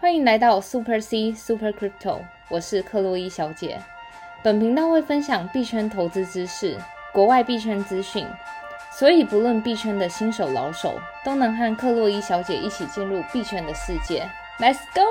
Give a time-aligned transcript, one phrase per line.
[0.00, 3.80] 欢迎来到 Super C Super Crypto，我是克洛伊小姐。
[4.44, 6.78] 本频道会分享币圈投资知识、
[7.12, 8.24] 国外币圈资讯，
[8.92, 14.30] 所以不论币圈的新手老手，都能和克洛伊小姐一起进入币圈的世界。
[14.60, 15.02] Let's go！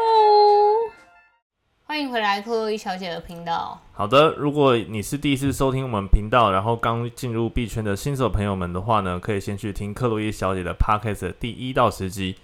[1.84, 3.82] 欢迎回来克洛伊小姐的频道。
[3.92, 12.38] 好的，如果你是第一次收听我们频道，然后刚进入币圈的新手朋友们的话呢，可以先去听克洛伊小姐的 Podcast 第一到十集。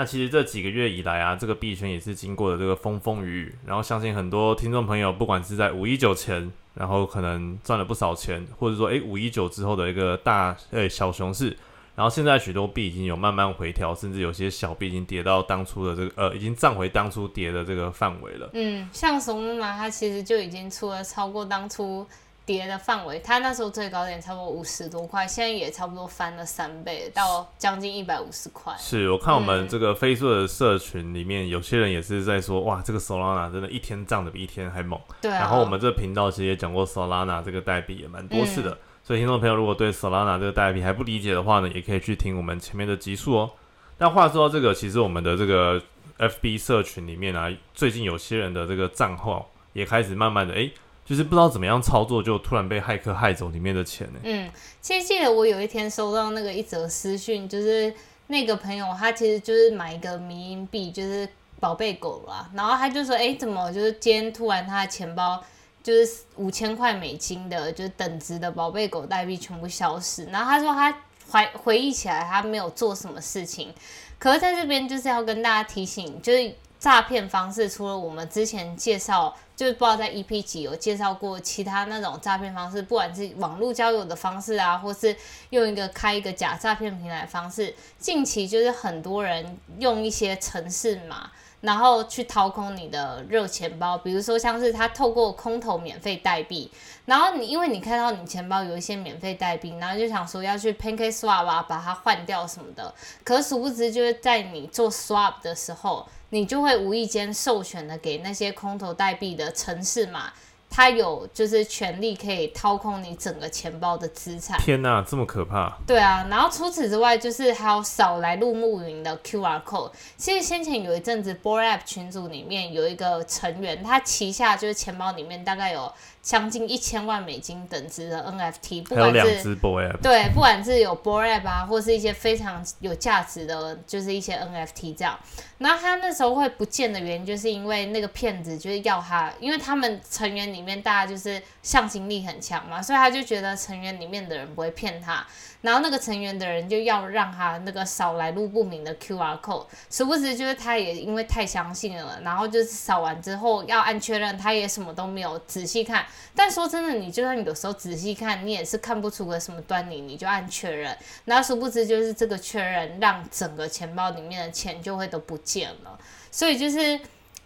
[0.00, 11.54] 那其实这几个月以来啊，这个币圈也是经过了这个风风雨雨，然后相信很多听众朋友，不管是在五一九前，然后可能赚了不少钱，或者说诶五一九之后的一个大诶小熊市，
[11.94, 18.48] 然后现在许多币已经有慢慢回调，甚至有些小币已经跌到当初的这个呃，已经涨回当初跌的这个范围了。
[18.54, 22.06] 嗯，像怂嘛，它其实就已经出了超过当初。
[22.46, 28.74] 跌的范围，它那时候最高点差不多五十多块，现在也差不多翻了三倍，到将近一百五十块。
[28.76, 35.00] 是我看我们这个飞速的社群里面，有些人也是在说，哇，这个 Solana 真的一天涨的比一天还猛。
[35.20, 35.30] 对。
[35.30, 43.50] 然后我们这频道其实也讲过 Solana 这个代币也蛮多次的，所以听众朋友如果对 Solana 这个代币还不理解的话呢，也可以去听我们前面的集数哦。
[43.96, 45.80] 但话说到这个，其实我们的这个
[46.18, 50.68] FB 社群里面啊，最近有些人的这个账号也开始慢慢的哎。
[51.10, 54.20] 就是不知道怎么样操作，就突然被骇客害走里面的钱呢。
[54.22, 54.48] 嗯，
[54.80, 57.92] 其实记得我有一天收到那个一则私讯，就是
[58.28, 65.42] 那个朋友他其实就是买一个迷音币，就是宝贝狗啦，然后他就说，哎，怎么就是今天突然他的钱包
[65.82, 70.26] 就是五千块美金的，就是等值的宝贝狗代币全部消失。
[70.26, 70.96] 然后他说他
[71.28, 73.74] 怀回忆起来他没有做什么事情，
[74.16, 79.36] 可是在这边就是要跟大家提醒，就是诈骗方式，除了我们之前介绍。
[79.60, 85.14] 就是不知道在 EP 几有介绍过其他那种诈骗方式，不管是网络交友的方式啊，或是
[85.50, 87.74] 用一个开一个假诈骗平台方式。
[87.98, 96.70] 近期就是很多人用一些城市码，然后去掏空你的热钱包，比如说像是他透过空投免费代币，
[97.04, 106.08] 然后你因为你看到你钱包有一些免费代币，然后就想说要去 PancakeSwap 啊把它换掉什么的，可殊不知就是在你做 Swap 的时候。
[106.30, 110.32] 你就会无意间授权的给那些空投代币的城市嘛，
[110.70, 114.56] 他有就是权利可以掏空你整个钱包的资产。
[114.60, 115.76] 天哪，这么可怕！
[115.86, 119.90] 对啊，然后除此之外，就是还有扫来路暮云的 QR code。
[120.16, 125.92] 其实先前有一阵子 b o r App 群组里面有一个成员，他旗下就是钱包里面大概有。
[126.22, 129.56] 将近一千万美金等值的 NFT，不管是
[130.02, 135.18] 对，不管是有 b o r a p 啊，或是一些非常有价值的，就是一些 NFT 这样。
[135.56, 145.26] 然后他那时候会不见的原因，就是因为那个骗子就是要他，因为他们成员里里面大家就是向心力很强嘛，所以他就觉得成员里面的人不会骗他。
[145.62, 156.06] 然后那个成员的人就要让他那个扫来路不明的 QR code，殊不知就是他也因为太相信了，然后就是扫完之后要按确认，他也什么都没有仔细看。
[156.34, 160.96] 但说真的，你就算有时候仔细看，你也是看不出个什么端倪，你就按确认。
[161.26, 165.98] 然后殊不知就是这个确认，让整个钱包里面的钱就会都不见了。
[166.30, 166.98] 所以就是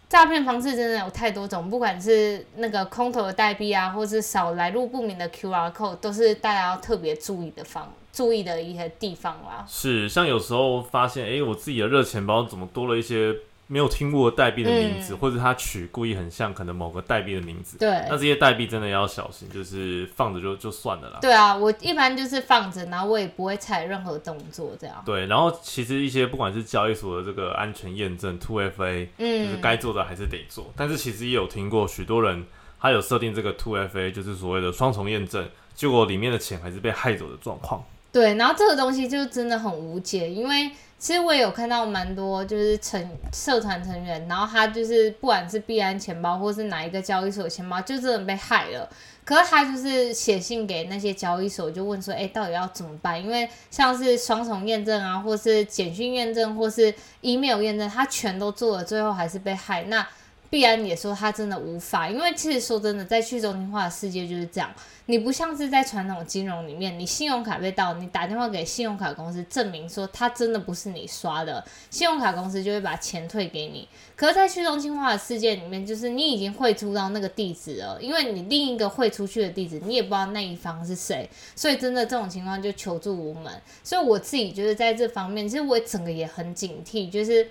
[0.07, 7.91] 诈骗方式真的有太多种，不管是那个空投的代币啊，或是少来路不明的 QR code，都是大家要特别注意的方。
[8.13, 13.35] 注意的一些地方啦，是像有时候发现，哎，我自己的热钱包怎么多了一些
[13.67, 21.19] 没有听过代币的名字，或者他取故意很像可能某个代币的名字，对，那这些代币真的要小心，就是放着就就算了啦。
[21.19, 25.01] 对啊，我一般就是放着，然后我也不会踩任何动作这样。
[25.03, 32.45] 对，然后其实一些不管是交易所的这个安全验证 Two FA，嗯，就是该做的还是得做，但是其实也有听过许多人
[32.79, 35.43] 他有设定这个 Two FA，就是所谓的双重验证，
[35.73, 37.83] 结果里面的钱还是被害走的状况。
[38.11, 48.89] 对，然后这个东西就真的很无解，因为其实我也有看到蛮多就是成社团成员，然后他就是不管是币安钱包或是哪一个交易所钱包，就真的被害了。
[49.23, 53.21] 可是他就是写信给那些交易所，就问说，哎，到底要怎么办？
[53.21, 59.83] 因为像是双重验证啊，或是简讯验证，或是 email 验证，他全都做了，最后还是被害。
[59.83, 60.07] 那
[60.55, 64.73] 必然也说他真的无法，因为其实说真的，在去中心化的世界就是这样。
[65.07, 73.85] 你不像是在传统金融里面，你信用卡被盗，你打电话给信用卡公司证明说他真的不是你刷的，信用卡公司就会把钱退给你。
[74.15, 83.51] 可是，在去中心化的世界里面，就是你已经汇出到那个地址了，因为你另一个汇出去的地址，你也不知道那一方是谁，所以真的这种情况就求助无门。
[83.83, 87.45] 所以我自己就是在这方面，其实我整个也很警惕，就是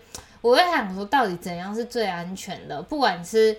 [0.44, 2.82] 我会想说，到底怎样是最安全的？
[2.82, 3.56] 不管是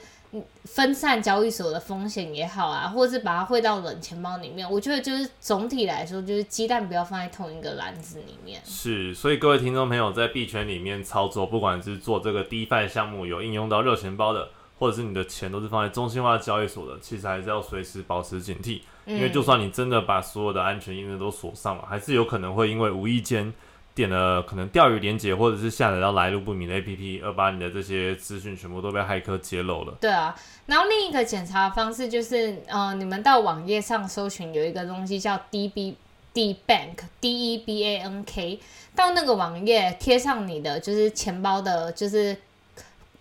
[0.65, 8.61] 分散交易所的风险也好啊，或者是把它汇到冷钱包里面，我觉得就是总体来说，就是鸡蛋不要放在同一个篮子里面。
[8.63, 23.51] 是，所以各位听众朋友在币圈里面操作，不管是做这个 DeFi 项目有应用到热钱包的，或者是你的钱都是放在中心化交易所的，其实还是要随时保持警惕，因为就算你真的把所有的安全因子都锁上了，还是有可能会因为无意间。
[23.95, 29.95] 点了可能钓鱼连接，或者是下载到来路不明的 APP，而把你的这些资讯全部都被骇客揭露了。
[30.01, 35.95] 对啊，然后另一个检查方式就是，呃，你们到网页上搜寻有一个东西叫 DB
[36.33, 38.59] D Bank D E B A N K，
[38.93, 42.35] 到那个网页贴上你的就是钱包的，就是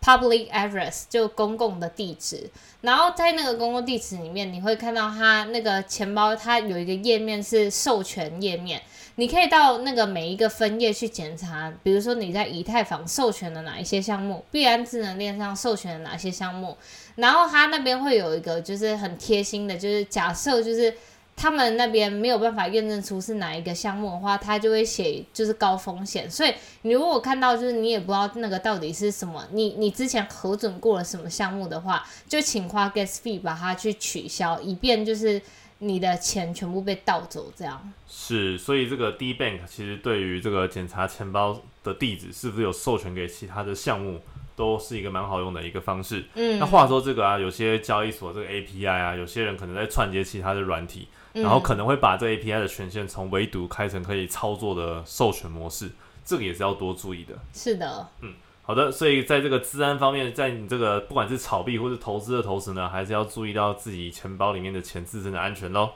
[0.02, 2.50] public address 就公共的地址，
[2.80, 8.82] 然后在那个公共地址里面，你会看到它那个钱包它有一个页面是授权页面。
[9.16, 16.76] 你可以到那个每一个分页去检查，比如说你在以太坊授权的哪一些项目，币安智能链上授权的哪些项目，
[17.14, 20.92] 然后他那边会有一个就是很贴心的，就是假设就是
[21.36, 26.52] 他们那边没有办法验证出是哪一个项目的话，他就会写就是高风险，所以
[26.82, 35.40] 你如果看到就是你也不知道那个到底是什么，你你之前核准过了什么项目的话，就请花 gas fee 把它去取消，以便就是。
[35.84, 44.20] 你的钱全部被盗走，这样是，所以这个 D Bank 其实对于这个检查钱包的地址是不是有授权给其他的项目，
[44.56, 46.24] 都是一个蛮好用的一个方式。
[46.34, 55.90] 嗯，那话说这个啊，有些交易所这个 API 啊，有些人可能在串接其他的软体，然后可能会把这 API 的权限从唯独开成可以操作的授权模式，
[56.24, 57.34] 这个也是要多注意的。
[57.52, 58.32] 是的，嗯。
[58.66, 65.90] 好的，所以在这个治安方面，在你这个不管是炒币或是投资的同时呢，还是要注意到自己钱包里面的钱自身的安全喽。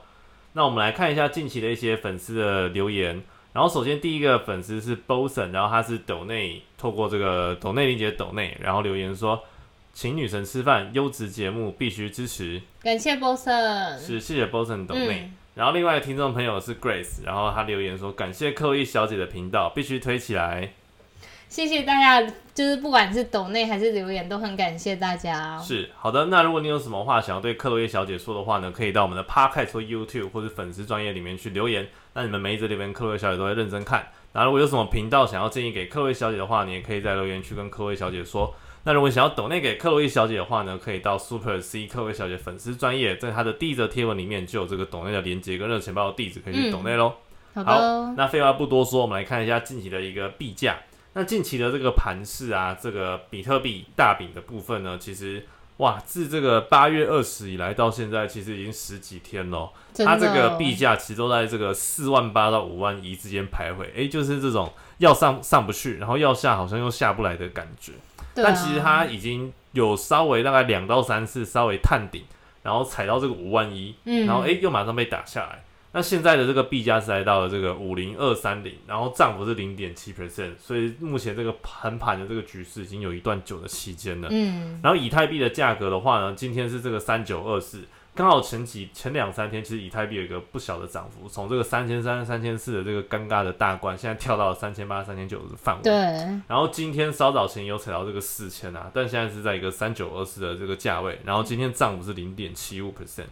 [0.52, 3.22] 那我们来看一下近期的一些粉丝的留言。
[3.54, 9.42] 然后首先第一个粉丝是 Boson，然后他是抖内透过这个抖内理解抖内，然后留言说，
[9.94, 12.60] 请女神吃饭，优质节目必须支持。
[12.82, 15.30] 感谢 Boson，是谢谢 Boson 抖内。
[15.54, 20.74] 然后另外听众朋友是 Grace，然后他留言说，感谢克洛伊小姐的频道，必须推起来。
[21.48, 25.58] 谢谢大家，就是不管是抖内还是留言，都很感谢大家。
[25.58, 31.88] 是好的，那如果你有什么话想要对克洛伊小姐说的话呢，可以到我们的 Podcast 或 YouTube 或者粉丝专业里面去留言。
[32.12, 34.06] 那你们每一则留言，克洛伊小姐都会认真看。
[34.34, 38.54] 那如果有什么频道想要建议给克洛伊小姐的话，你也可以在留言区跟克洛伊小姐说。
[38.84, 47.14] 那如果想要抖内给克洛伊小姐的话呢，可以到 Super C 克洛伊小姐粉丝专业，在她的第一则贴文里面就有这个抖内的连接跟热钱包的地址，可以去抖内喽。
[47.54, 50.76] 好，那废话不多说，我们来看一下近期的一个币价。
[51.18, 55.44] 那近期的这个盘势啊，这个比特币大饼的部分呢，其实
[55.78, 59.68] 哇，自这个八月二十以来到现在，其实已经十几天了。
[59.96, 67.94] 它这个币价其实都在这个四万八到五万一之间徘徊，诶，就是这种要上上不去，然后要下好像又下不来的感觉。
[68.34, 72.22] 但其实它已经有稍微大概两到三次稍微探顶，
[72.62, 75.64] 然后踩到这个五万一，然后诶又马上被打下来。
[75.92, 84.28] 那现在的这个币价是来到了这个五零二三零，然后涨幅是零点七 percent，所以目前这个横盘的这个局势已经有一段久的期间了。
[84.30, 95.82] 嗯，然后以太币的价格的话呢，今天是这个三九二四，刚好前几前两三天其实以太币有一个不小的涨幅，从这个三千三、三千四的这个尴尬的大关，现在跳到了三千八、三千九的范围。
[95.82, 95.92] 对。
[96.46, 103.24] 然后今天稍早前有踩到这个四千啊，但现在是在一个三九二四的这个价位，然后今天涨幅是零点七五 percent。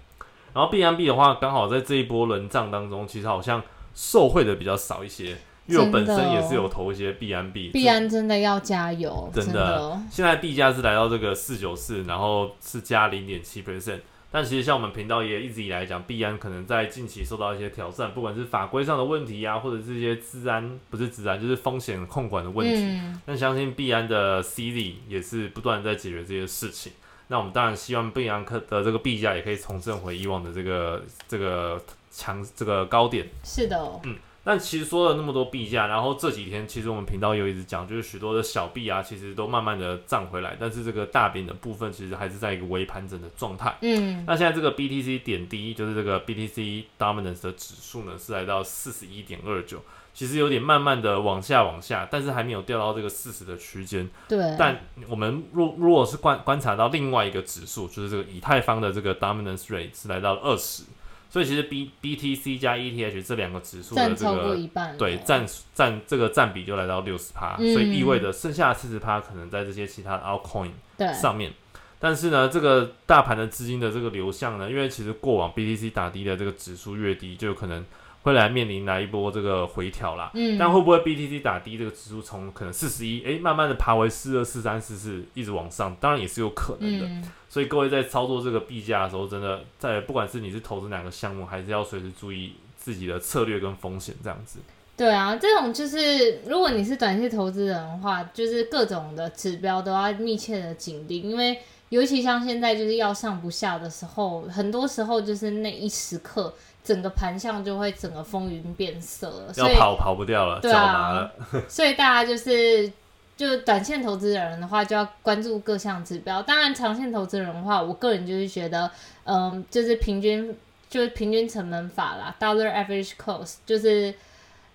[0.56, 3.62] 然后 B M B 的话，刚好在这一波轮涨当中，其实好像
[3.94, 5.36] 受惠的比较少一些，
[5.66, 7.68] 因为我本身也是有投一些 B M B。
[7.68, 10.00] B M 真的要加油，真的。
[10.10, 14.00] 现在币价是来到这个四九四，然后是加零点七 percent。
[14.30, 22.98] 但其实像我们频道也一直以来讲，币安可能在近期受到一些挑战，不管是法规上的问题呀，或者这些治安不是治安，就是风险控管的问题。
[23.26, 26.92] 但相信币安的 C D 也是不断在解决这些事情。
[27.28, 33.26] 那我们当然希望贝扬克的这个币价也可以重振回以往的这个这个强这个高点。
[33.44, 34.16] 是的，嗯。
[34.44, 43.76] 但其实说了那么多币价，然后这几天其实我们频道有一直讲，就是许多的小币啊，其实都慢慢的涨回来，但是这个大饼的部分其实还是在一个微盘整的状态。
[43.80, 44.24] 嗯。
[44.24, 49.82] 那现在这个 BTC 点低就是这个 BTC Dominance 的指数呢，是来到四十一点二九。
[50.16, 54.08] 其实有点慢慢的往下往下，但是还没有掉到这个四十的区间。
[54.26, 54.56] 对。
[54.58, 54.80] 但
[55.10, 60.84] 我们若如果是观观察到另外一个指数，就是这个以太坊的这个 dominance rate 是来到了二十，
[61.28, 64.56] 所以其实 B BTC 加 ETH 这两个指数的这个
[64.96, 65.44] 对占
[65.74, 70.70] 占这个占比就来到六十趴，所以意味着剩下四十趴可能在这些其他的 altcoin
[71.12, 71.52] 上面。
[71.98, 77.84] 但是呢，这个大盘的资金的这个流向呢，因为其实过往 BTC 打低的这个指数越低，就有可能。
[78.26, 80.32] 会来面临来一波这个回调啦。
[80.34, 87.06] 嗯，但会不会 BTC 打低这个指数从可能四十一，哎，慢慢的爬回四二、四三、四四，一直往上，当然也是有可能的。
[87.06, 94.58] 嗯，所以各位在操作这个币价的时候，真的在不管是你是投资哪个项目，还是要随时注意自己的策略跟风险这样子。
[94.96, 101.58] 对啊，这种就是如果你是短期投资人的话，就是各种的指标都要密切的紧盯，因为
[101.90, 106.52] 尤其像现在就是要上不下的时候，很多时候就是那一时刻，
[106.86, 111.32] 整个盘象就会整个风云变色了，所以要跑跑不掉了，对脚麻啊了。
[111.68, 112.90] 所以大家就是
[113.36, 116.40] 就短线投资人的话，就要关注各项指标。
[116.40, 118.88] 当然，长线投资人的话，我个人就是觉得，
[119.24, 120.56] 嗯，就是平均
[120.88, 124.14] 就是平均成本法啦，dollar average cost，就是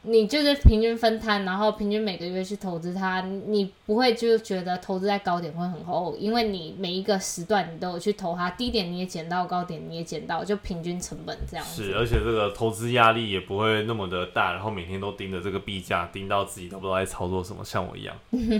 [0.04, 11.84] 你就是平均分摊，然后平均每个月去投资它，你不会就觉得投资在高点会很厚，因为你每一个时段你都有去投它，低点你也捡到，高点你也捡到，就平均成本这样子。
[11.84, 18.16] 是，而且这个投资压力也不会那么的大，然后每天都盯着这个币价，盯到自己都不知道在操作什么，像我一样。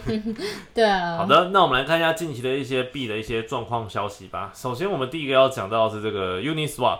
[0.76, 4.52] 对啊，好的，那我们来看一下近期的一些币的一些状况消息吧。
[4.54, 7.00] 首先，我们第一个要讲到的是这个 Uniswap。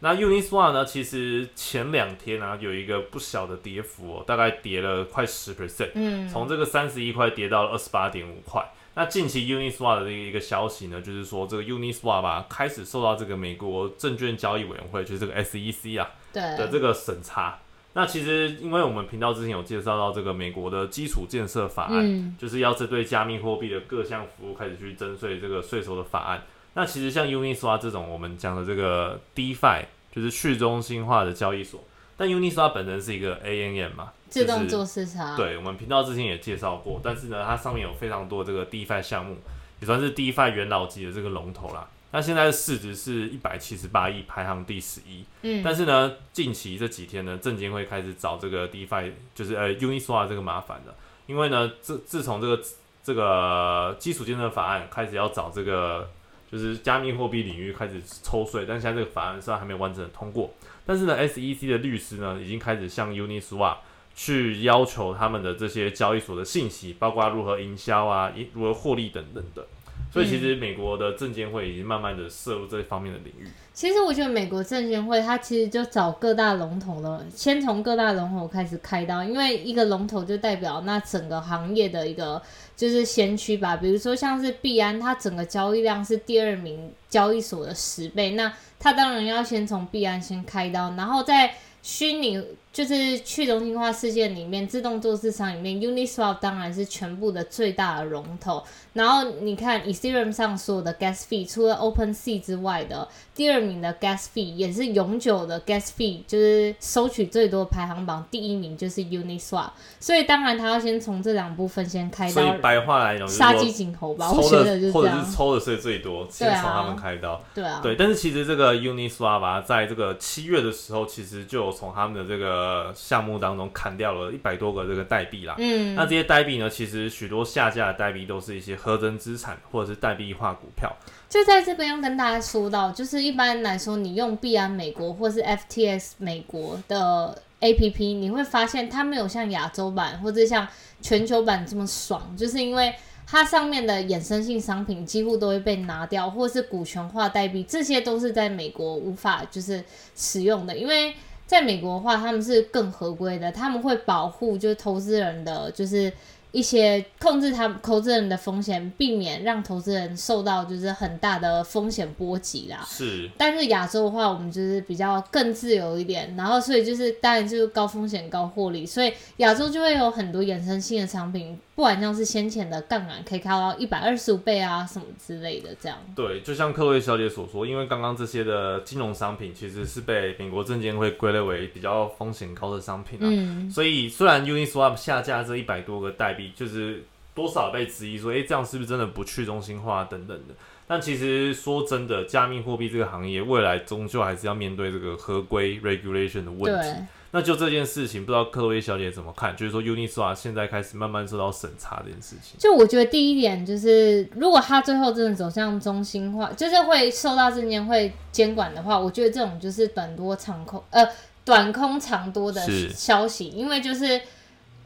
[0.00, 8.64] 那 Uniswap 呢，其实前两天啊有一个不小的跌幅哦，大概跌了快十 percent，嗯，从这个三十一块跌到了二十八点五块。
[8.94, 17.58] 那近期 Uniswap 的一个消息呢，就是说这个 Uniswap 啊开始受到这个美国证券交易委员会，就是这个 SEC 啊对的这个审查。
[17.94, 26.42] 那其实因为我们频道之前有介绍到这个美国的基础建设法案，嗯就是要针对加密货币的各项服务开始去征税这个税收的法案。
[26.78, 31.82] 那其实像 Uniswap 这种我们讲的这个 DeFi，就是去中心化的交易所，
[32.16, 39.38] 但 Uniswap 本身是一个 ANM 嘛，自动做市场，对，我们频道之前也介绍过，但是呢，它上面有非常多这个 DeFi 项目，
[39.80, 41.88] 也算是 DeFi 元老级的这个龙头啦。
[42.12, 45.24] 那现在的市值是一百七十八亿，排行第十一。
[45.42, 50.94] 嗯，但是呢，近期这几天呢，证监会开始找这个 DeFi，就是呃 Uniswap 这个麻烦的，
[51.26, 52.62] 因为呢，自自从这个
[53.02, 56.08] 这个基础建设法案开始要找这个
[56.50, 60.52] 就是加密货币领域开始抽税，但现在这个法案虽然还没有完整的通过，
[60.86, 63.76] 但是呢，SEC 的律师呢已经开始向 Uniswap
[64.14, 69.66] 去要求他们的这些交易所的信息，包括如何营销啊、如何获利等等的。
[70.10, 73.46] 所以其实美国的证监会已经慢慢的涉入这方面的领域。
[73.74, 82.42] 其实我觉得美国证监会它其实就找各大龙头了，先从各大龙头开始开刀，因为一个龙头就代表那整个行业的一个
[82.76, 83.76] 就是先驱吧。
[83.76, 98.62] 比如说像是币安，它整个交易量是第二名交易所的十倍，那它当然要先从币安先开刀，然后在虚拟就是去中心化事件里面，自动做市场里面，Uniswap 当然是全部的最大的龙头。
[98.92, 109.70] 然后你看 Ethereum 上所有的 gas fee，除了 OpenSea 之外的第二名的 gas fee 也是永久的 gas fee，就是收取最多排行榜第一名就是 Uniswap。
[110.00, 115.36] 所以当然他要先从这两部分先开刀，所以白话来讲就是杀鸡，儆猴吧，我抽觉得的或者就是或者是。
[115.38, 117.40] 抽的税最多，先从他们开刀。
[117.54, 122.57] 对啊，对，但是其实这个 Uniswap 啊，在这个七月的时候，其实就有从他们的这个
[122.94, 125.54] 项目当中砍掉了一百多个这个代币啦。
[125.58, 130.94] 嗯，那这些代币呢，其实许多下架的代币都是一些合增资产或者是代币化股票。
[131.28, 140.66] 就在这边要跟大家说到，就是一般来说，你用币安美国或是 FTS 美国的 APP，你会发现它没有像亚洲版或者像
[141.02, 142.94] 全球版这么爽，就是因为
[143.26, 149.84] 它上面的衍生性商品几乎都会被拿掉，或是股权化代币，这些都是在美国无法就是
[150.16, 151.12] 使用的，因为
[151.48, 156.12] 在美国的话，他们是更合规的，他们会保护就是投资人的就是。
[156.50, 162.82] 一些控制他们投资人的风险，避免让投资人受到就是很大的风险波及啦。
[162.88, 175.96] 是，但是亚洲的话，我们就是比较更自由一点，然后所以就是当然就是高风险高获利，所以亚洲就会有很多衍生性的产品，不管像是先前的杠杆可以开到一百二十五倍啊什么之类的这样。
[176.16, 183.22] 对，就像克洛伊小姐所说，因为刚刚这些的金融商品其实是被美国证监会归类为比较风险高的商品啊。
[183.30, 190.54] 嗯，所以虽然 Uniswap 下架这一百多个代币，就是多少被质疑说，诶，这样是不是真的不去中心化等等的？
[190.88, 197.04] 但其实说真的，加密货币这个行业未来终究还是要面对这个合规 regulation 的问题。
[197.30, 197.40] 对。
[197.40, 199.56] 那就这件事情，不知道克洛伊小姐怎么看？
[199.56, 202.58] 就是说 Uniswap 现在开始慢慢受到审查这件事情。
[202.58, 211.06] 就我觉得第一点就是，如果它最后真的走向中心化，就是会受到证监会监管的话，我觉得这种就是短多长空，呃，
[211.44, 214.20] 短空长多的消息，因为就是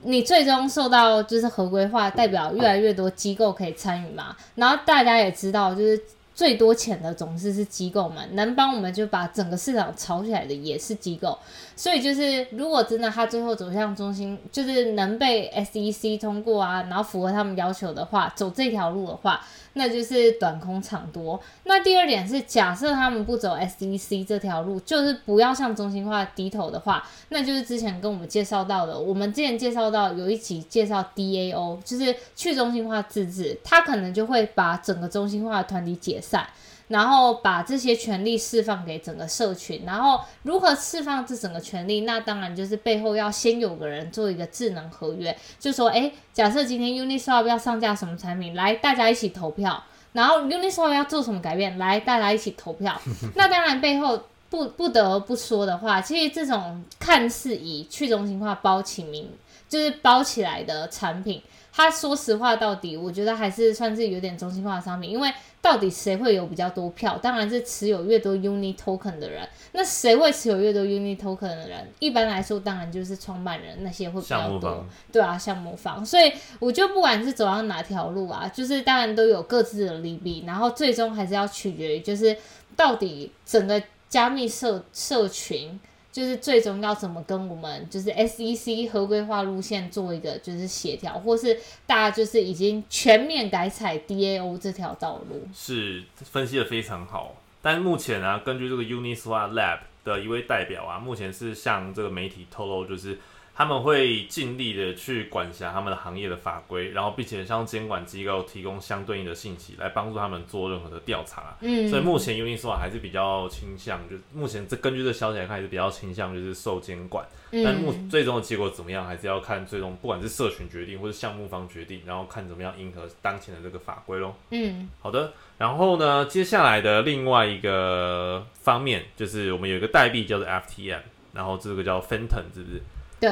[0.03, 6.03] 你最终受到就是合规化，代表越来越多机构可以参与嘛，然后大家也知道，就是
[6.35, 11.39] 最多钱的总是是机构们，能帮我们就把整个市场炒起来的也是机构。
[11.77, 19.45] 所以就是如果真的他最后走向中心，就是能被 SEC 通过啊，然后符合他们要求的话，走这条路的话。
[19.75, 21.41] 那就是短空长多。
[21.65, 36.47] 那第二点是，假设他们不走 S D C 这条路，就是不要向中心化低头的话，那就是之前跟我们介绍到的，我们之前介绍到有一集介绍 DAO，就是去中心化自治，他可能就会把整个中心化的团体解散。
[36.93, 42.03] 然后把这些权利释放给整个社群，然后如何释放这整个权利？
[42.03, 49.83] 那当然就是背后要先有个人做一个智能合约，就说，哎，假设今天 Uniswap 要上架什么产品，来大家一起投票，
[50.13, 53.01] 然后 Uniswap 要做什么改变，来大家一起投票。
[53.35, 54.21] 那当然背后
[54.51, 59.31] 不不得不说的话，其实这种看似以去中心化包起名，
[59.67, 61.41] 就是包起来的产品，
[61.73, 65.33] 它说实话到底，我觉得还是算是有点中心化的商品，因为。
[65.63, 67.17] 到底谁会有比较多票？
[67.23, 69.49] 当然是持有越多 Uni Token 的人。
[69.71, 71.89] 那谁会持有越多 Uni Token 的人？
[72.01, 74.85] 一般来说，当然就是创办人那些会比较多。
[75.13, 76.05] 对啊，项目方。
[76.05, 82.37] 所以我就不管是走到哪条路啊，就是当然都有各自的利弊，然后最终还是要取决于，就是
[82.75, 85.79] 到底整个加密社社群。
[86.13, 97.35] 就是最终要怎么跟我们就是 SEC 合规化路线做一个就是协调，或是大家就是已经全面改采 DAO 这条道路，是分析的非常好。
[97.61, 103.19] 但目前啊，根据这个 Uniswap Lab 的一位代表啊，目前是向这个媒体透露，就是。
[103.55, 111.57] 他们会尽力的去管辖他们的行业的法规，然后并且向监管机构提供相对应的信息，来帮助他们做任何的调查。
[111.61, 117.25] 嗯，所以目前 Uniswap 还是比较倾向，就目前这根据这消息来看，还是比较倾向就是受监管。
[117.55, 124.35] 嗯但目最终的结果怎么样，还是要看最终不管是社群决定或者项目方决定，然后看怎么样迎合当前的这个法规咯。
[124.51, 125.35] 嗯，好的。
[125.59, 131.01] 然后呢，接下来的另外一个方面就是我们有一个代币叫做 FTM，
[131.35, 132.83] 然后这个叫 Phantom，是不是？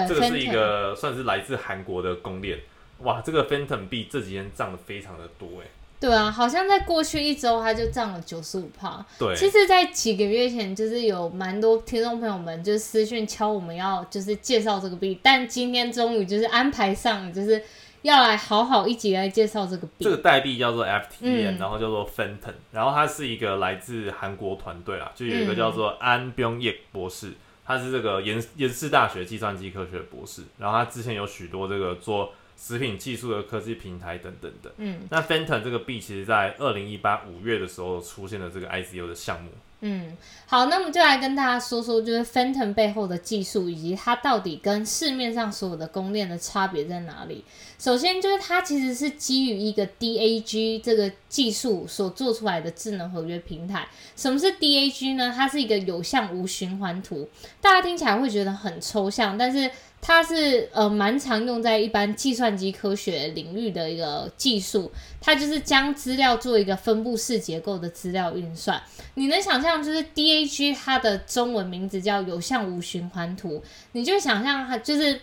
[0.08, 2.58] 这个是一个算是来自韩国的公链，
[3.00, 5.66] 哇，这个 Phantom 币这几天涨得非常的多哎。
[5.98, 9.04] 对啊，好像在过去一周它就涨了九十五帕。
[9.18, 17.62] 对，其实，在几个月前，就是有蛮多听众朋友们就是私讯敲我们要就是介绍这个币，但今天终于就是安排上，就是
[18.00, 20.04] 要来好好一起来介绍这个币。
[20.04, 27.32] 这个代币叫做 FTM，然后叫做 Phantom，然后它是一个来自韩国团队啊，就有一个叫做安 byung ye 博士。
[27.70, 34.72] 他是这个延延世大学计算机科学博士，然后他之前有许多这个做食品技术的科技平台等等的。
[34.78, 39.52] 嗯，那 Fenton 这个币其实在二零一八五月的时候出现了这个 ICO 的项目。
[39.82, 40.16] 嗯，
[40.46, 47.44] 好，那么就来跟大家说说，就是 Phantom 背后的技术，以及它到底跟市面上所有的公链的差别在哪里。
[47.78, 53.88] 首先，就是它其实是基于一个 DAG 这个技术所做出来的智能合约平台。
[54.16, 55.32] 什么是 DAG 呢？
[55.34, 57.28] 它是一个有向无循环图，
[57.60, 59.70] 大家听起来会觉得很抽象，但是。
[60.02, 68.82] 它是呃蛮常用在一般计算机科学领域的一个技术，它就是将资料做一个分布式结构的资料运算。
[69.14, 75.20] 你能想象就是 DAG 它的中文名字叫有向无循环图，你就想象它就是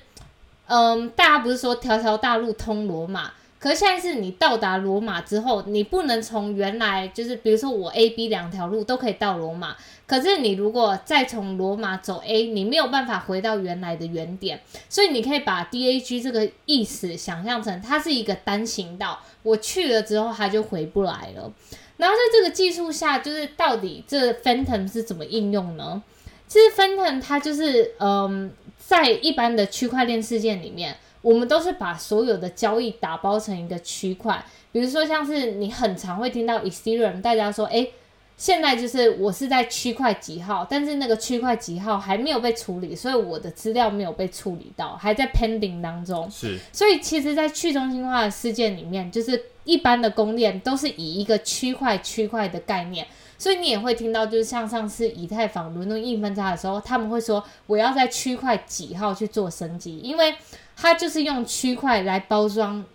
[0.67, 3.31] 嗯，大家不是说条条大路通罗马？
[3.59, 21.51] 可现在是你到达罗马之后，你不能从原来就是比如说我 A、B 两条路都可以到罗马，可是你如果再从罗马走 A，你没有办法回到原来的原点，所以你可以把 DAG 这个意思想象成它是一个单行道，我去了之后它就回不来了。
[21.97, 26.03] 然后在这个技术下，就是到底这 Phantom 是怎么应用呢？
[26.47, 30.95] 其实 Phantom 它就是嗯，在一般的区块链事件里面。
[31.27, 37.85] 我们都是把所有的交易打包成一个区块，比如说像是你很常会听到 Ethereum，大家说，哎，
[38.37, 46.31] 现在就是我是在区块几号，但是那个区块几号还没有被处理，所以我的资料没有被处理到，还在 pending 当中。
[46.31, 53.05] 是，所以其实，在去中心化的事件里面，就是一般的公链都是以一个区块区块的概念，
[53.37, 60.33] 所以你也会听到，就是像上次以太坊轮动硬分叉的时候，他们会说我要在区块几号去做升级，因为。
[60.79, 62.85] 它就是用区块来包装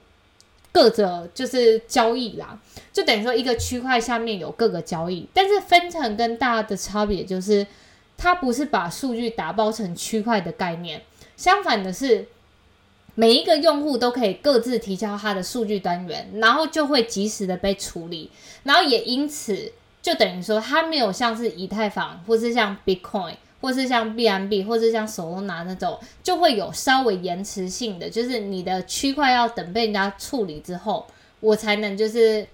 [0.71, 2.59] 各个就是交易啦，
[2.92, 7.66] 就等于说一个区块下面有各个交易，但是分成跟大的差别就是，
[8.16, 11.03] 它不是把数据打包成区块的概念，
[11.37, 12.29] 相反的是，
[13.16, 18.31] 每一个用户都可以各自提交他的数据单元，然后就会及时的被处理，
[18.62, 23.35] 然后也因此就等于说，它没有像是以太坊或是像 Bitcoin。
[23.62, 31.07] 或是像 B M B，或是像手动拿那种，就会有稍微延迟性的，就是你的区块要等被人家处理之后，
[31.40, 32.46] 我才能就是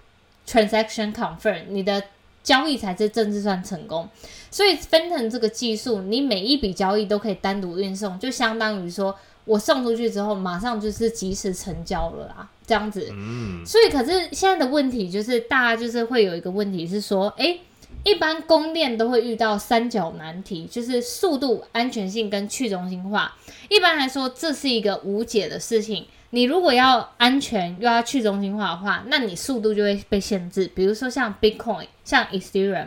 [0.46, 2.00] transaction confirm，你的
[2.42, 4.08] 交易才是正式算成功。
[4.50, 13.08] 所以 Phantom 这个技术，你每一笔交易都可以单独运送，就相当于说我送出去之后，马上就是及时成交了啦，这样子。
[13.12, 17.60] 嗯，所以可是现在的问题就是，大家就是会有一个问题是说，诶，
[18.04, 23.37] 一般公链都会遇到三角难题，就是速度、安全性跟去中心化。
[23.68, 26.06] 一般来说，这是一个无解的事情。
[26.30, 30.70] 你如果要安全又要去中心化的话，那你速度就会被限制。
[30.74, 32.87] 比如说像 Bitcoin、像 Ethereum，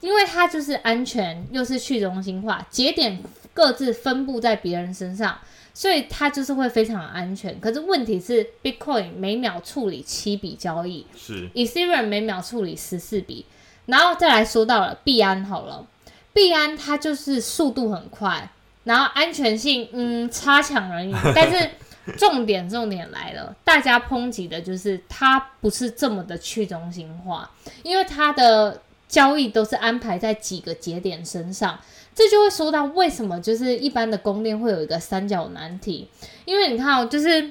[0.00, 3.20] 因为它就是安全又是去中心化，节点
[3.52, 5.36] 各自分布在别人身上，
[5.74, 7.58] 所以它就是会非常安全。
[7.58, 13.44] 可是问题是，Bitcoin 每秒处理七笔交易是，Ethereum 每秒处理十四笔，
[13.86, 15.86] 然后再来说到了币安好了，
[16.32, 18.50] 币安它就是速度很快，
[18.84, 21.70] 然后安全性嗯差强人意， 但是
[22.16, 27.50] 重点重点来了，大家抨击的就是它不是这么的去中心化，
[27.82, 31.78] 因为它的交易都是安排在几个节点身上。
[32.14, 36.08] 这就会说到为什么就是一般的公链会有一个三角难题，
[36.46, 37.50] 因为你看哦，就是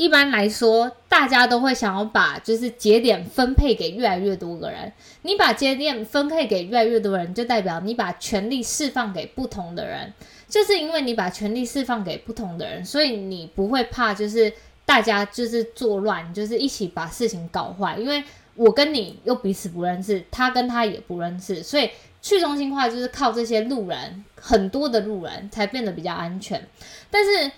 [0.00, 4.90] 一般来说，大家都会想要把就是节点分配给越来越多个人。
[5.20, 10.10] 你把节点分配给越来越多人，就代表你把权力释放给不同的人。
[10.48, 14.50] 就是因为你把权力释放给不同的人，所以你不会怕，就是
[14.86, 17.98] 大家就是作乱，就是一起把事情搞坏。
[17.98, 21.90] 因为我跟你又彼此不认识，他跟他也不认识，所以
[22.22, 26.66] 去中心化就是靠这些路人，很多的路人才变得比较安全。
[27.10, 27.52] 但是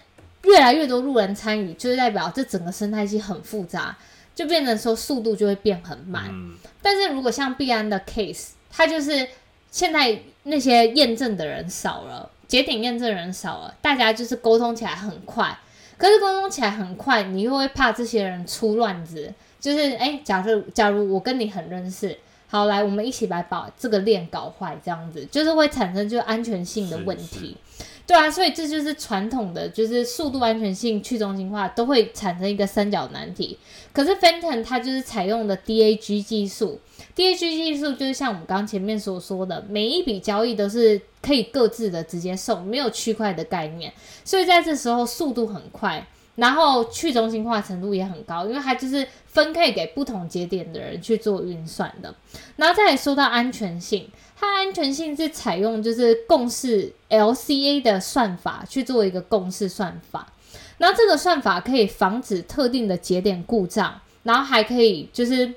[0.44, 3.96] 越来越多路人参与，就是代表这整个生态系很复杂，
[4.35, 6.28] 就变成说速度就会变很慢。
[6.31, 9.28] 嗯，但是如果像币安的 case，它就是
[9.70, 15.59] 现在那些验证的人少了，节点验证人少了，大家就是沟通起来很快。
[15.96, 27.57] 可是沟通起来很快，你又会怕这些人出乱子，就是哎，假设假如我跟你很认识，好来，我们一起来把这个链搞坏，这样子就是会产生就是安全性的问题。
[28.05, 33.57] 对啊，所以这就是传统的，就是速度、安全性、去中心化都会产生一个三角难题。
[33.93, 36.81] 可是 Phantom 它就是采用的 DAG 技术
[37.15, 43.93] ，DAG 技术就是像我们刚刚前面所说的，每一笔交易都是可以各自的直接送，没有区块的概念，
[44.25, 52.15] 所以在这时候速度很快，然后去中心化程度也很高，因为它就是分配给不同节点的人去做运算的。
[52.57, 54.09] 然后再来说到安全性。
[54.42, 60.33] 它安全性是采用就是共识 LCA 的算法去做一个共识算法，
[60.78, 65.55] 那这个算法可以防止特定的节点故障，然后还可以就是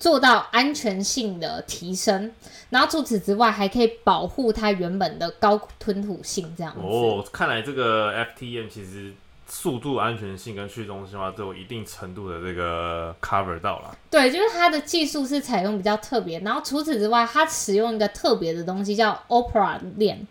[0.00, 2.32] 做到安全性的提升，
[2.70, 6.74] 然后除此之外还可以保护它原本的高吞吐性这样。
[6.82, 9.12] 哦，看来这个 FTM 其实
[9.54, 13.94] 速度、安全性跟去中心化都有一定程度的这个 cover 到了。
[14.10, 20.26] 对，就是它的技术是采用比较特别，然后除此之外，它使用一个特别的东西叫 Opera 链。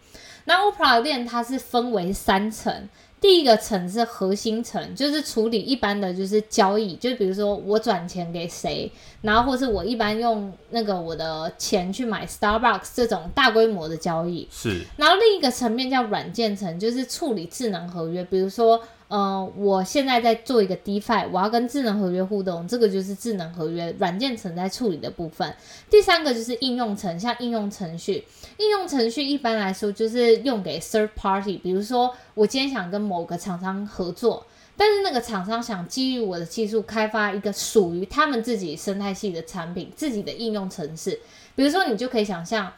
[0.45, 2.89] 那 Opera 链它是分为三层，
[3.21, 14.47] 第一个层是核心层，就是处理一般的就是交易，就比如说我转钱给谁，然后或是我一般用那个我的钱去买 Starbucks 这种大规模的交易。
[14.51, 18.81] 是，然后另一个层面叫软件层，就是处理智能合约，比如说。
[19.11, 25.53] 呃，我现在在做一个 DeFi，我要跟智能合约互动，这个就是智能合约软件层在处理的部分。
[25.89, 28.23] 第三个就是应用层，像应用程序，
[28.57, 34.45] 应用程序一般来说就是用给 third party，比如说我今天想跟某个厂商合作，
[34.77, 41.19] 但是那个厂商想基于我的技术开发一个属于他们自己生态系的产品，自己的应用程式，
[41.53, 42.71] 比如说你就可以想象。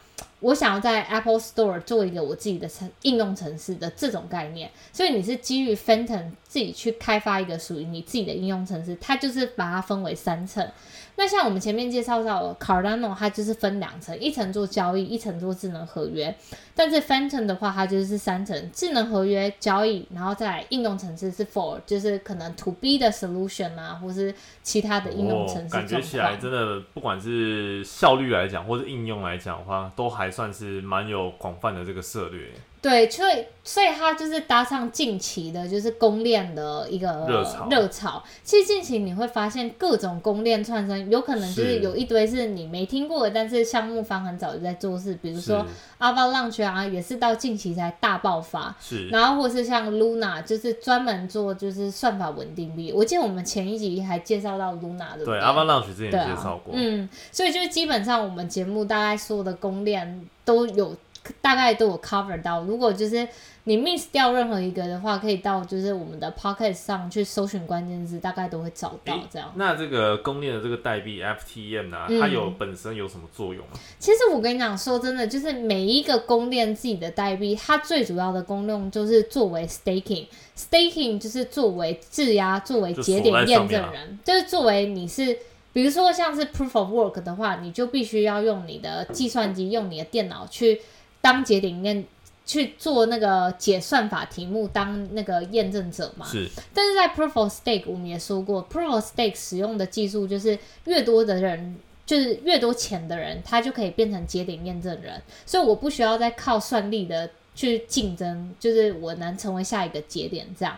[0.44, 10.70] 我想要在 Apple Store 做一个我自己的程应用程式的这种概念，所以你是基于 Phantom 自己去开发一个属于你自己的应用程式，它就是把它分为三层。
[11.16, 16.34] 那像我们前面介绍到的 Cardano，它就是分两层，一层做交易，一层做智能合约。
[16.74, 25.68] 但是 Phantom 的话，它就是三层，智能合约交易，然后再来应用程式是 For，就是可能 To B 的 solution 啊，或是其他的应用程式。
[25.72, 32.48] 感觉起来真的，不管是效率来讲，或是应用来讲的话，都还算是蛮有广泛的这个策略。
[32.84, 37.66] 对，所以所以它就是搭上近期的，就是公链的一个热潮。
[37.70, 45.64] 热潮，其实近期你会发现各种公链串生，有可能就是有一堆是你没听过的，但是项目方很早就在做事，比如说
[45.98, 48.76] Avalanche 啊，也是到近期才大爆发。
[48.78, 52.92] 是，然后或是像 Luna，就是专门做就是算法稳定币。
[52.92, 56.74] 我记得我们前一集还介绍到 Luna 的，对 Avalanche 之前介绍过。
[56.76, 60.94] 嗯，所以就是基本上我们节目大概所有的公链都有。
[61.40, 62.62] 大概都有 cover 到。
[62.62, 63.26] 如果就是
[63.64, 69.50] 你 miss 掉任何一个的话，可以到就是我们的 pocket 上去搜寻关键字，大概都会找到这样。
[69.54, 73.72] 那这个公链的这个代币 FTM 呢，它有本身有什么作用吗？
[73.98, 85.38] 其实我跟你讲，说真的，就是每一个公链自己的代币，它最主要的功用就是作为 staking，staking 就是作为质押，作为节点验证人，就是作为你是。
[85.72, 90.80] 比如说像是 proof of work 的话，你就必须要用你的计算机，用你的电脑去
[91.24, 92.04] 当节点验，
[92.44, 96.26] 去做那个解算法题目，当那个验证者嘛。
[96.26, 96.46] 是。
[96.74, 110.76] 但是在 proof of stake，我们也说过，proof of stake 使用的技术就是越多的人，就是越多钱的人，他就可以变成节点验证人，所以我不需要再靠算力的去竞争，就是我能成为下一个节点这样。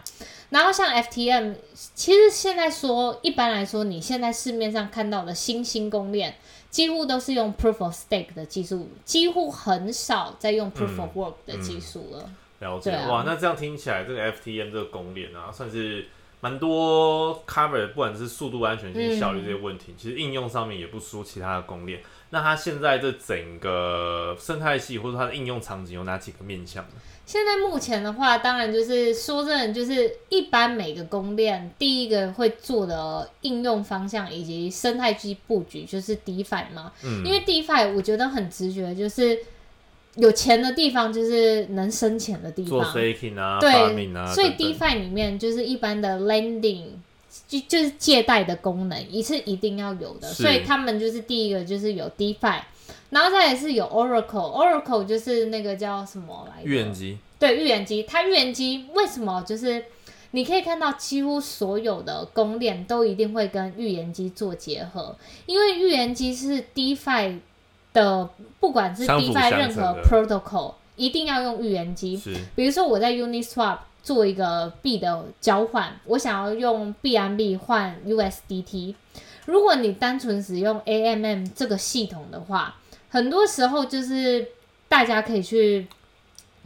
[0.51, 1.57] 然后像 FTM，
[1.97, 6.37] 其实现在说，一般来说，你现在市面上看到的新兴公链，
[6.77, 12.31] 几乎都是用 Proof of Stake 的技术，几乎很少在用 Proof of Work 的技术了。
[12.59, 16.07] 了解哇，那这样听起来，这个 FTM 这个公链啊，算是
[16.43, 22.03] 蛮多 cover，不管是速度、安全性、效率这些问题，其实应用上面也不输其他的公链。
[22.29, 26.91] 那它现在这整个生态系或者它的应用场景有哪几个面向呢？
[27.27, 36.93] 现在目前的话，当然就是说真的，就是一般每个公链第一个会做的应用方向以及生态机布局就是 DeFi 嘛。
[37.03, 37.25] 嗯。
[37.27, 39.37] 因为 DeFi 我觉得很直觉，就是
[40.15, 42.71] 有钱的地方就是能生钱的地方。
[42.71, 43.73] 做 staking 啊，对，
[44.17, 44.33] 啊。
[44.33, 46.85] 所以 DeFi 里面就是一般的 lending
[47.49, 50.29] 就就是借贷的功能，也是一定要有的。
[50.33, 52.61] 所以他们就是第一个就是有 DeFi。
[53.11, 56.63] 然后再也是有 Oracle，Oracle 就是那个叫什么来？
[56.65, 57.17] 预言机。
[57.39, 58.03] 对，预言机。
[58.03, 59.85] 它预言机为什么就是
[60.33, 65.15] 你可以看到几乎所有的公链都一定会跟预言机做结合，
[65.47, 67.39] 因为预言机是 DeFi
[67.93, 72.21] 的，不管是 DeFi 任何 protocol，一定要用预言机。
[72.57, 78.95] 比如说我在 Uniswap 做一个币的交换，我想要用 BNB 换 USDT，
[79.45, 82.75] 如果你单纯使用 AMM 这个系统的话。
[83.09, 84.49] 很多时候就是
[84.89, 85.87] 大家可以去，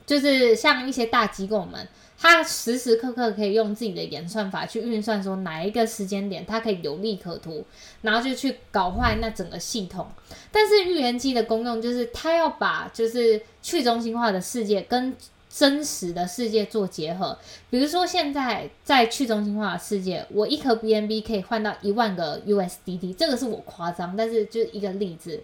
[0.07, 1.87] 就是像一些大机构们，
[2.19, 7.65] 他时时刻刻可以用自己的演算法去运算，说哪一个时间点它可以有利可图，
[8.03, 10.07] 然后就去搞坏那整个系统。
[10.51, 15.15] 但是预言机的功用就是它要把就是去中心化的世界跟
[15.49, 17.39] 真实的世界做结合。
[17.71, 25.43] 比如说现在在去中心化的世界，我一颗 BNB 可以换到一万个 USDT，这个是我夸张，但是就是一个例子。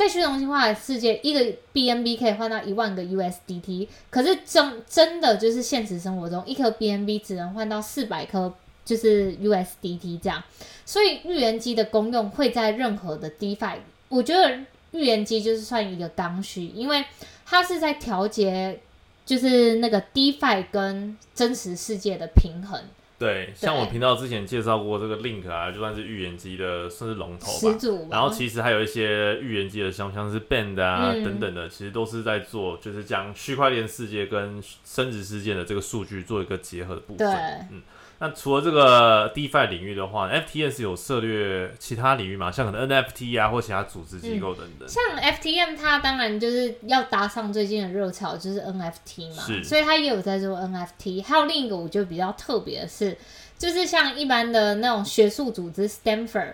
[0.00, 1.40] 在去中心化的世界，一个
[1.74, 8.50] BNB 可以换到一万个 USDT，可是真真的就是现实生活中，一颗 BNB 只能换到四百颗
[8.82, 10.42] 就是 USDT 这样，
[10.86, 13.76] 所以预言机的功用会在任何的 DeFi，
[14.08, 14.60] 我觉得
[14.92, 17.04] 预言机就是算一个刚需，因为
[17.44, 18.80] 它是在调节
[19.26, 22.80] 就是那个 DeFi 跟真实世界的平衡。
[23.20, 27.78] 对，像我频道之前介绍过这个 Link 啊，就算是预言机的算是龙头吧。
[28.10, 37.18] 然后其实还有一些预言机的像像是 Band 啊等等的，其实都是在做，就是将区块链世界跟生殖世界的这个数据做一个结合的部分。
[37.18, 37.28] 对，
[37.70, 37.82] 嗯。
[38.20, 42.52] 那除了这个 DeFi 领域的话，FTS 有涉猎其他领域吗？
[42.52, 44.86] 像可能 NFT 啊，或其他组织机构等等。
[44.86, 51.24] 像 FTM，它当然就是要搭上最近的热潮，就是 NFT 嘛，所以它也有在做 NFT。
[51.24, 53.16] 还有另一个我觉得比较特别的是，
[53.58, 56.52] 就是像一般的那种学术组织 Stanford。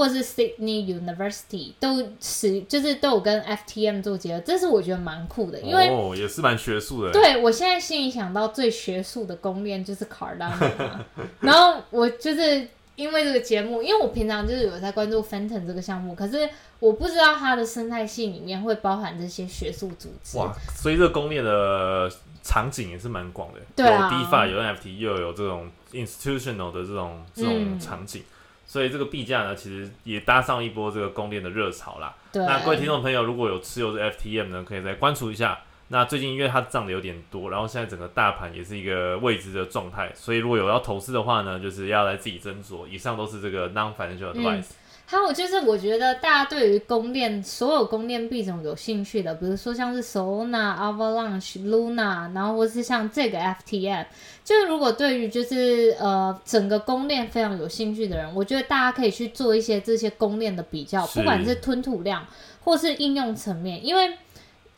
[0.00, 7.12] 或是 Sydney University 都是就是都有跟 FTM 做结合，这是我觉得蛮酷的，因为哦也是蛮学术的。
[7.12, 10.54] 对我现在心里想到最学术的公链就是 Cardano，
[11.40, 20.38] 然后我就是因为这个节目，因为我平常就是有在关注 Phantom 这个项目，可是我不知道它的生态系里面会包含这些学术组织。
[20.38, 22.10] 哇，所以这个公链的
[22.42, 28.22] 场景也是蛮广的，有 DeFi 有 NFT 又有这种 institutional 的这种这种场景。
[28.70, 32.14] 所以这个币价呢，其实也搭上一波这个供电的热潮啦。
[32.34, 35.58] 那各位听众朋友，如果有持有这 FTM 呢，可以再关注一下。
[35.88, 42.86] 那最近因为它涨的有点多，然后现在整个大盘也是一个未知的状态，所以如果有要投资的话呢，就是要来自己斟酌。
[42.86, 44.68] 以上都是这个 non financial advice。
[45.10, 54.06] 还有就是，我觉得大家对于公链所有公链币种有兴趣的，比如说像是 Solana、Avalanche、Luna，然后或是像这个 FTM，
[54.44, 62.24] 就是如果对于就是呃整个公链非常有兴趣的人，我觉得大家可以去做一些这些公链的比较，不管是吞吐量
[62.62, 64.16] 或是应用层面，因为。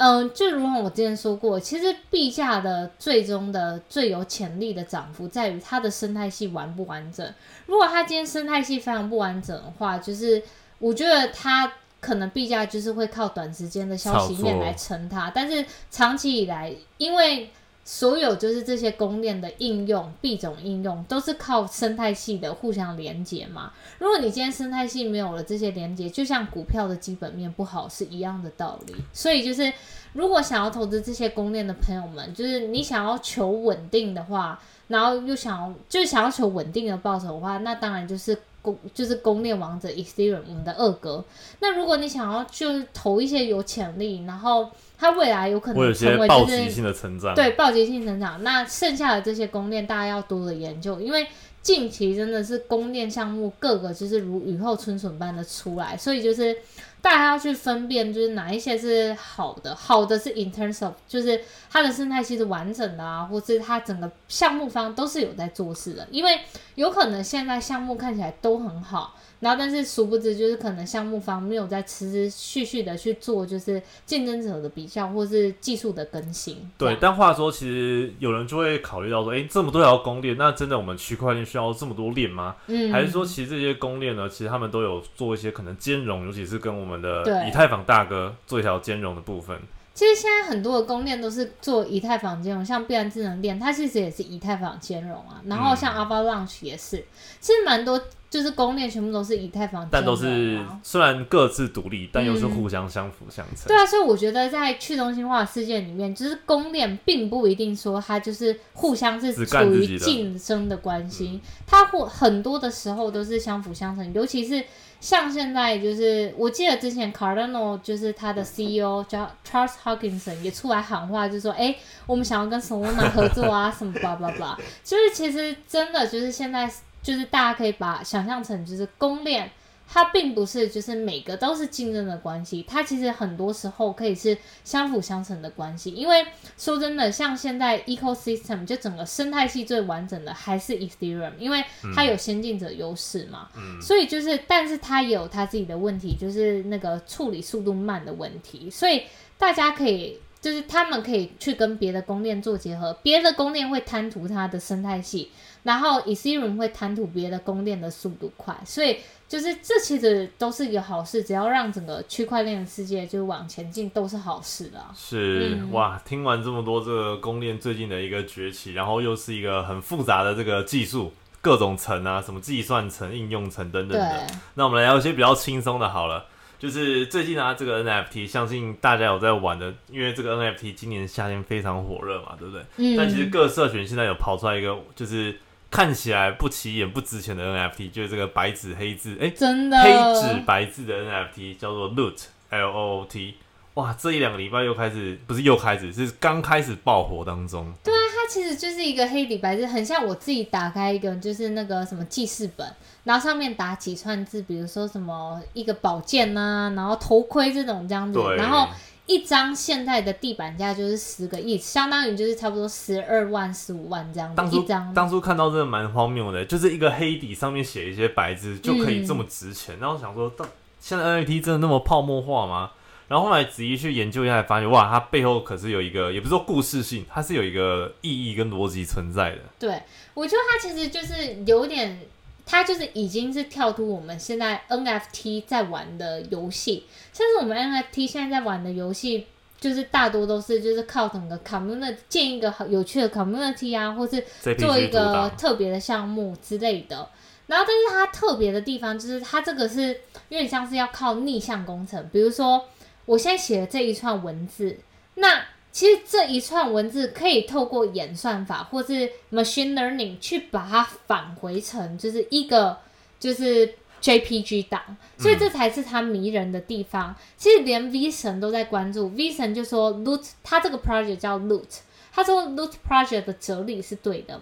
[0.04, 7.32] 嗯，就如同我之前说过，其实币价的最终的最有潜力的涨幅在于它的生态系完不完整。
[7.66, 10.42] 如果它今天生态系非常不完整的话，就是
[10.80, 17.48] 我觉得它可能币价就是会靠短时间的消息面来撑它，但是长期以来，因为
[17.84, 23.72] 所有就是这些公链的应用、币种应用都是靠生态系的互相连接嘛。
[23.98, 28.94] 如果你今天生态系没有了这些连接，就像股票的基本面不好是一样的道理。
[29.12, 29.72] 所以就是，
[30.12, 41.22] 如果想要投资这些公链的朋友们，就是你想要求稳定的话，然后又想要就想要求稳定的报酬的话，那当然就是公就是公链王者 Ethereum 我们的二哥。
[41.60, 48.42] 那如果你想要就是投一些有潜力，然后它未来有可能成些为就是暴击性的成长，对，暴击性成长。
[48.42, 51.26] 那剩下的这些公链，大家要多的研究，因为
[51.60, 56.56] 近期真的是公链项目各个就是如雨后春笋般的出来，所以就是
[57.02, 61.38] 大家要去分辨，就是哪一些是好的，好的是 in terms of 就是
[61.68, 66.38] 它的生态系是完整的啊，或是它整个项目方都是有在做事的，因为
[66.76, 69.16] 有可能现在项目看起来都很好。
[69.40, 76.70] 然后，但是殊不知，就是可能项目方没有在持持续续的去做，就是竞争者的比较，或是技术的更新。
[76.78, 82.54] 对，但话说，其实有人就会考虑到说，诶，这么多条公链，那真的我们区块链需要这么多链吗？
[82.68, 89.56] 嗯，还是说，其实这些公链呢，其实他们都有做一些可能兼容，尤其是跟我们的以太坊大哥做一条兼容的部分。
[89.94, 95.40] 其实现在很多的公链都是做以太坊兼容，像必然智能链，它其实也是以太坊兼容啊。
[95.44, 97.04] 然后像嗯 Avalanche 也是，
[97.40, 103.68] 其实蛮多就是公链全部都是以太坊但都是虽然各自独立，但又是嗯互相相辅相成。
[103.68, 114.64] 对啊，所以我觉得在去中心化的世界里面，就是公链并不一定说它就是互相是处于竞争的关系，它或很多的时候都是相辅相成，尤其是
[115.02, 121.74] 像现在就是我记得之前 Cardinal 就是他的 CEO 叫 Charles Hawkinson 也出来喊话，就说哎、
[122.06, 126.70] 我们想要跟 Solana 合作啊，什么 blah blah blah，就是其实真的就是现在
[127.02, 129.50] 就是大家可以把想象成就是公链。
[129.88, 135.90] 它并不是就是每个都是竞争的关系，它其实很多时候可以是相辅相成的关系。
[135.92, 141.62] 因为说真的，像现在 ecosystem 就整个生态系最完整的还是 Ethereum，因为
[141.94, 143.48] 它有先进者优势嘛，
[143.80, 149.02] 所以就是，但是它也有它自己的问题，就是那个处理速度慢的问题，所以
[149.38, 150.18] 大家可以。
[150.42, 155.30] 就是他们可以去跟别的公链做结合，别的公链会贪图它的生态系，
[155.62, 158.96] 然后 Ethereum 会贪图别的公链的速度快，所以
[159.32, 164.92] 就是这其实都是一个好事，只要让整个区块链的世界就往前进，都是好事的、啊。
[164.94, 176.26] 是、嗯哇，听完这么多这个公链最近的一个崛起，然后又是一个很复杂的这个技术，各种层啊，什么计算层、应用层等等的。，那我们来聊一些比较轻松的，好了。
[176.58, 182.62] 就是最近啊，这个 NFT，相信大家有在玩的，因为这个 NFT 今年夏天非常火热嘛，对不对？
[182.76, 185.34] 嗯，但其实各社群现在有跑出来一个，就是
[185.72, 193.36] 看起来不起眼、不值钱的 NFT，就是这个白纸黑字，哎、真的黑纸白字的 NFT 叫做 Loot L O O T。
[193.74, 197.72] 哇，这一两个礼拜又开始，不是又开始，是刚开始爆火当中。
[197.82, 202.70] 对啊它其实就是一个黑底白字，很像我自己打开一个就是那个什么记事本，
[203.04, 208.68] 然后上面打几串字，比如说什么一个宝剑呐、然后头盔这种这样子，然后
[209.06, 214.94] 一张现在的地板价就是十个亿，相当于就是差不多十二万、十五万这样当初子一张。
[214.94, 220.46] 当初看到真的蛮荒谬的，就是一个黑底上面写一些白字就可以这么值钱，然后想说，到
[220.80, 222.70] 现在 NFT 真的那么泡沫化吗？
[223.08, 229.38] 然后后来仔细去研究一下，才发现哇，它背后可是有一个，也不是说故事性，它是有一个意义跟逻辑存在的。
[229.58, 229.82] 对，
[230.14, 232.00] 我觉得它其实就是有点，
[232.44, 239.26] 它就是已经是跳出我们现在 NFT 在玩的游戏，像是我们 NFT 现在在玩的游戏，
[239.60, 244.22] 就是大多都是就是靠整个 community 建一个好有趣的 community 啊，或是
[244.58, 247.08] 做一个，特别的项目之类的。
[247.46, 249.88] 然后，但是它特别的地方就是它这个是
[250.28, 252.64] 有点像是要靠逆向工程，比如说
[253.04, 254.78] 我现在写的这一串文字，
[255.16, 262.78] 那其实这一串文字可以透过演算法或是 machine learning 去把它返回成就是一个
[263.18, 264.80] 就是 JPG 档，
[265.16, 267.14] 所以这才是它迷人的地方。
[267.36, 271.78] 其实连 V 神都在关注，V 神就说 Loot，他这个 project 叫 Loot，
[272.12, 274.40] 他说 Loot project 的哲理是对的。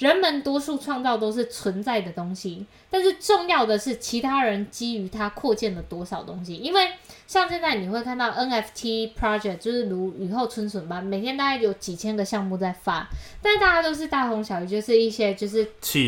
[0.00, 6.56] 人们多数创造都是存在的东西，但是重要的是其他人基于它扩建了多少东西。
[6.56, 6.88] 因为
[7.26, 13.06] 像现在你会看到 NFT project 就是如雨后春笋般，每天大概有几千个项目在发，
[13.42, 15.58] 但大家都是大同小异，就是一些就是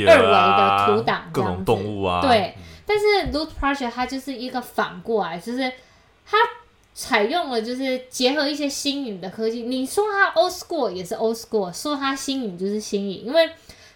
[0.08, 5.70] 二维的图档这各种动物啊，对，但是 Loot Project 它就是一个反过来，就是
[6.26, 6.38] 它
[6.94, 9.64] 采用了就是结合一些新颖的科技。
[9.64, 13.50] 你说它 old school 也是 old school，说它新颖就是新颖，因为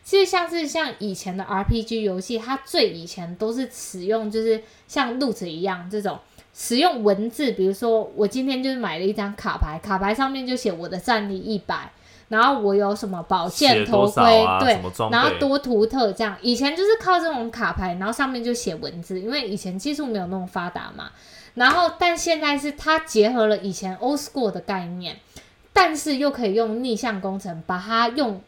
[0.07, 6.17] 其实像是像以前的 RPG 游戏，它最以前都是使用就是像 Loot 一样这种
[6.55, 11.91] 使用文字，比如说我今天就是买了一张卡牌，卡牌上面就写我的战力一百，
[12.29, 14.23] 然后我有什么宝剑、头盔，
[14.61, 14.81] 对，
[15.11, 16.37] 然后多图特这样。
[16.41, 21.11] 以前就是靠这种卡牌，然后上面就写文字，因为以前技术没有那么发达嘛。
[21.55, 25.17] 然后，但现在是它结合了以前 old school 的概念，
[25.73, 28.41] 但是又可以用逆向工程把它用。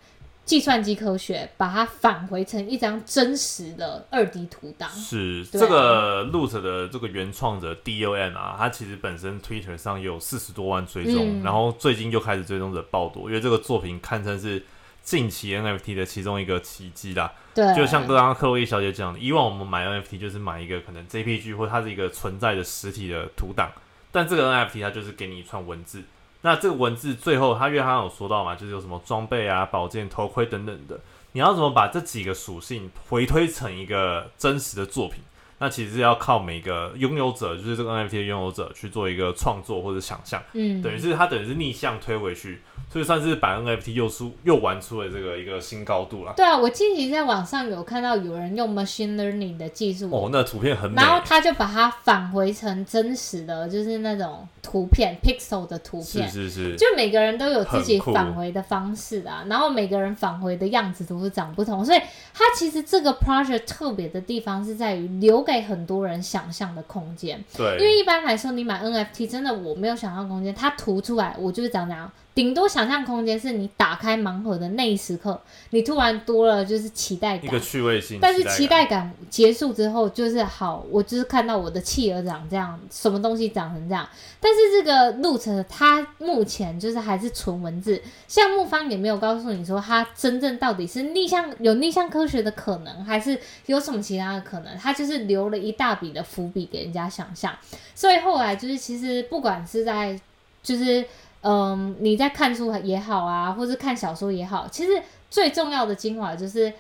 [0.48, 4.88] 计算机科学把它返回成一张真实的二 D 图档。
[4.88, 14.64] 是这个 Loot 的这个原创者 Don 啊，他其实本身 Twitter 上有四十多万追踪，然后最近就开始追踪者爆多，因为这个作品堪称是
[15.02, 17.30] 近期 NFT 的其中一个奇迹啦。
[17.54, 23.70] 对，就像刚刚克洛伊小姐讲的，以往我们买 NFT 就是买一个可能 JPG 或它是一个存在的实体的图档，
[24.10, 26.02] 但这个 NFT 它就是给你一串文字。
[26.42, 30.98] 那这个文字最后，他因为他有说到嘛，就是有什么装备啊、宝剑、头盔等等的，
[31.32, 35.22] 你要怎么把这几个属性回推成一个真实的作品？
[35.58, 42.62] 那其实要靠每个拥有者，就是这个 NFT 的拥有者去做一个创作或者想象，嗯，等于是他等于是逆向推回去。
[42.90, 46.32] 所以算是把 NFT 又出又玩出了这个一个新高度了。
[46.36, 61.98] 对啊，我近期在网上有看到有人用 machine learning 的技术，哦，那图片很美，然后他就把它返回成真实的，就是那种图片 pixel 的图片，是是是，就每个人都有自己返回的方式啊，然后每个人返回的样子都是长不同，所以
[62.32, 67.44] 它其实这个 project 特别的地方是在于留给很多人想象的空间。
[67.54, 72.10] 对，因为一般来说你买 NFT 真的我没有想象空间，它涂出来我就是长这样。
[72.38, 78.20] 顶多想象空间是你打开盲盒的那一时刻，你突然多了就是期待感，一个趣味性。
[78.22, 84.08] 但是期待感结束之后，就是好，我就是看到我的企鹅长这样，什么东西长成这样。
[84.38, 93.36] 但是这个路程它目前就是还是纯文字，项目方也没有告诉你说它真正到底是逆向有逆向科学的可能，还是
[93.66, 94.78] 有什么其他的可能。
[94.78, 97.52] 它就是留了一大笔的伏笔给人家想象。
[97.96, 100.16] 所以后来就是其实不管是在
[100.62, 101.04] 就是。
[101.42, 106.72] 嗯，你在看书也好啊，或是看小说也好，其实最重要的精华就是，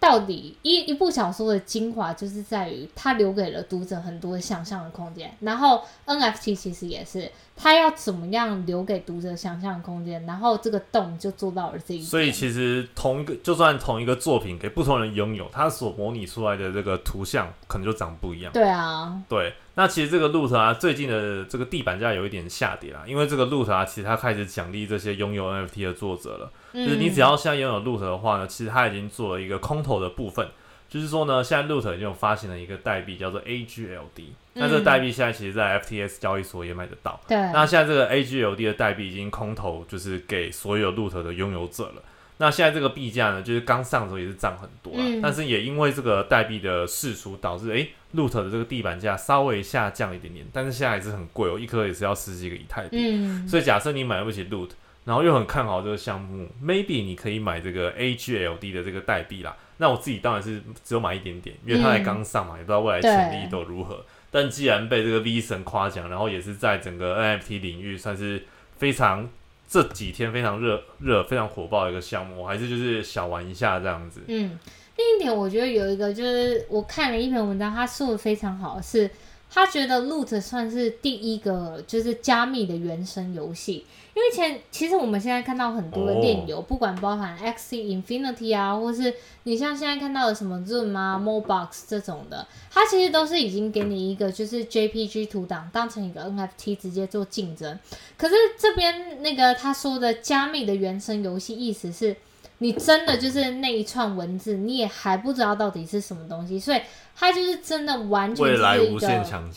[0.00, 5.32] 到底一一部小说的精华就是在于它留给了读者很多想象的空间。
[5.40, 12.02] 然后 NFT 其实也是，它要怎么样留给读者想象的空间，然后这个洞就做到了这一。
[12.02, 18.52] 所以其实同一个，就算同一个作品给不同人拥有，它所模拟出来的这个图像可能就长不一样。
[18.52, 19.54] 对啊，对。
[19.80, 26.52] 那其实这个 Loot 啊，最近的这个地板价有一点下跌啦，因为这个 Loot 啊，其实它开始奖励这些拥有 NFT 的作者了。
[26.74, 30.46] 就是你只要现在拥有 Loot 的话呢，其实它已经做了一个空投的部分，
[30.86, 37.18] 就是说呢，现在 Loot 已经有发行了一个代币叫做 AGLD，那这个代币现在其实在 FTS 交易所也买得到。
[37.26, 37.38] 对。
[37.38, 42.02] 那现在这个 AGLD 的代币已经空投，就是给所有 Loot 的拥有者了。
[42.36, 52.96] 那现在这个币价呢，就是刚上的时候也是涨很多了，但是也因为这个代币的释出，导致诶 l o o t 的这个地板价稍微下降一点点，但是现在还是很贵哦，一颗也是要十几个以太币。
[52.98, 54.70] 嗯，所以假设你买不起 Loot，
[55.04, 59.56] 然后又很看好这个项目，maybe 你可以买这个 AGLD 的这个代币啦。
[59.78, 64.04] 那我自己当然是只有买一点点，因为它才刚上嘛，也不知道未来潜力都如何。
[64.30, 68.44] 但既然被这个 V 神夸奖，然后也是在整个 NFT 领域算是
[68.76, 69.28] 非常。
[69.72, 74.20] 这几天非常热热、非常火爆的一个项目，我还是就是小玩一下这样子。
[74.26, 74.58] 嗯，
[75.00, 79.10] 另一点我觉得有一个就是我看了一篇文章，他说的非常好，是
[79.50, 83.86] 他觉得 Loot 算是第一个就是加密的原生游戏。
[84.12, 97.78] 因为前其实我们现在看到很多的电游，不管包含 X Infinity 啊，或是你像现在看到的什么 Zoom 啊、Mobox 这种的，它其实都是已经给你一个就是 JPG 图档当成一个 NFT 直接做竞争。
[98.18, 102.14] 可是这边那个他说的加密的原生游戏，意思是
[102.60, 106.80] 你真的就是那一串文字，你也还不知道到底是什么东西，所以
[107.14, 108.60] 它就是真的完全是一个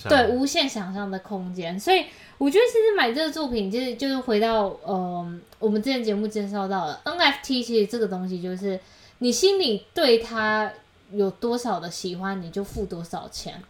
[0.10, 2.06] 对无限想象的空间，所以。
[2.40, 8.78] 我觉得其实买这个作品，其实就是回到呃，我们之前节目介绍到的 NFT，其实这个东西就是
[9.20, 10.70] 你心里对它
[11.14, 13.62] 有多少的喜欢，你就付多少钱。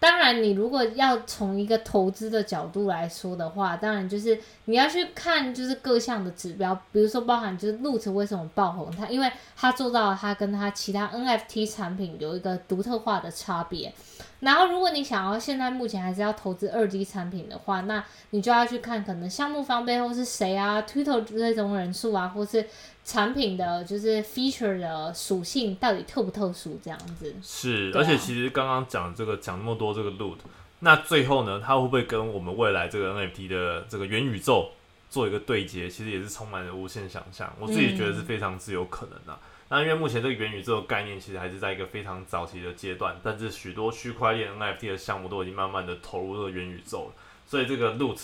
[0.00, 13.92] 当然，你如果要从一个投资的角度来说的话，当然就是你要去看就是各项的指标，比如说包含就是 Loot 为什么爆红，它因为它做到了它跟它其他 NFT 产品有一个独特化的差别。
[14.40, 22.66] 然后，如果你想要现在目前还是要投资二 D 产品的话，那你就要去看可能项目方背后是谁啊，Twitter 这种人数啊，或是。
[23.04, 26.78] 产品的就是 feature 的属性到底特不特殊？
[26.82, 30.36] 这样子是，而且其实刚刚讲这个讲那么多这个 loot，
[30.80, 34.70] 那最后呢，它会不会跟我们未来这个 NFT 的这个元宇宙
[35.08, 35.88] 做一个对接？
[35.88, 37.52] 其实也是充满了无限想象。
[37.58, 39.38] 我自己觉得是非常之有可能的，
[39.70, 47.14] 那因为目前这个元宇宙的概念其实还是在一个非常早期的阶段，但是许多区块链 NFT 的项目都已经慢慢的投入这个元宇宙了，
[47.46, 48.18] 所以这个 Loot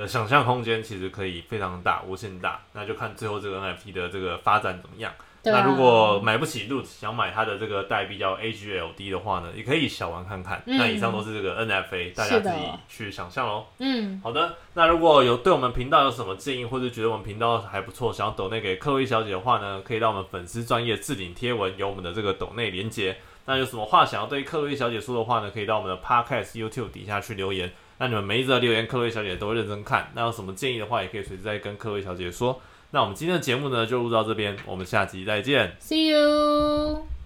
[0.00, 2.60] 的想象空间其实可以非常大，无限大。
[2.72, 5.12] 那就看最后这个 NFT 的这个发展怎么样。
[5.12, 10.62] 啊那如果买不起 Root，想买它的这个代币叫 AGLD 的话呢，也可以小玩看看。
[10.66, 12.56] 嗯那以上都是这个 NFA，大家自己
[12.90, 13.64] 去想象喽。
[13.78, 23.16] 嗯，好的，那如果有对我们频道有什么建议，或者觉得我们频道还不错，想要抖内给克洛伊小姐的话呢，可以到我们粉丝专业置顶贴文有我们的这个抖内连接。
[23.46, 27.72] 那有什么话想要对克洛伊小姐说的话呢，可以到我们的 Podcast YouTube 底下去留言。
[28.00, 30.10] 那你们每一则留言，克薇小姐都会认真看。
[30.14, 32.58] 那有什么建议的话，也可以随时再跟克薇小姐说。
[32.92, 35.76] 那我们今天的节目呢，就录到这边，我们下集再见。
[35.78, 37.19] See you。